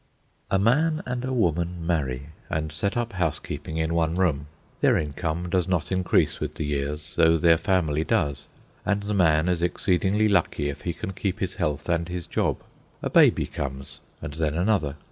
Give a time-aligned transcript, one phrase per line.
[0.49, 4.47] A man and a woman marry and set up housekeeping in one room.
[4.79, 8.47] Their income does not increase with the years, though their family does,
[8.83, 12.63] and the man is exceedingly lucky if he can keep his health and his job.
[13.03, 14.95] A baby comes, and then another.